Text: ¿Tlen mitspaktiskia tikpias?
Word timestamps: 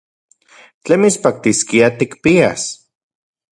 ¿Tlen 0.83 0.99
mitspaktiskia 1.01 1.87
tikpias? 1.99 2.61